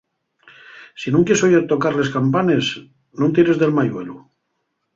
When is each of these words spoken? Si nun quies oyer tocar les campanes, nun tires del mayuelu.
Si 1.01 1.07
nun 1.15 1.25
quies 1.31 1.43
oyer 1.49 1.59
tocar 1.73 1.91
les 1.97 2.11
campanes, 2.15 2.73
nun 3.21 3.37
tires 3.39 3.61
del 3.61 3.77
mayuelu. 3.79 4.21